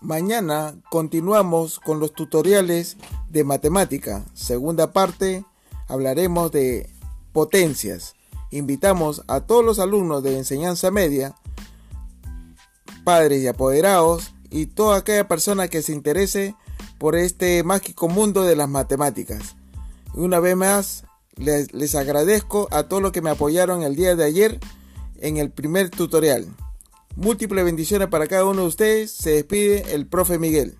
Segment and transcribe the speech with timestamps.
[0.00, 2.96] Mañana continuamos con los tutoriales
[3.30, 4.24] de matemática.
[4.32, 5.44] Segunda parte,
[5.88, 6.88] hablaremos de
[7.32, 8.14] potencias.
[8.52, 11.34] Invitamos a todos los alumnos de enseñanza media,
[13.02, 16.54] padres y apoderados y toda aquella persona que se interese
[16.98, 19.56] por este mágico mundo de las matemáticas.
[20.14, 21.04] Una vez más,
[21.34, 24.60] les, les agradezco a todos los que me apoyaron el día de ayer
[25.20, 26.46] en el primer tutorial.
[27.18, 29.10] Múltiples bendiciones para cada uno de ustedes.
[29.10, 30.76] Se despide el profe Miguel.